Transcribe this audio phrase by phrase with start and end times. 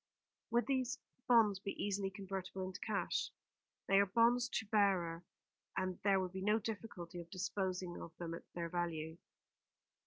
[0.49, 0.97] "Would these
[1.27, 3.29] bonds be easily convertible into cash?"
[3.85, 5.23] "They are bonds to bearer,
[5.77, 9.19] and there would be no difficulty of disposing of them at their value."